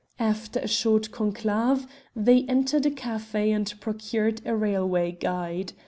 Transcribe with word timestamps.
After 0.17 0.59
a 0.59 0.67
short 0.67 1.11
conclave 1.11 1.85
they 2.15 2.41
entered 2.45 2.87
a 2.87 2.89
café 2.89 3.55
and 3.55 3.71
procured 3.79 4.41
a 4.45 4.55
railway 4.55 5.11
guide. 5.11 5.73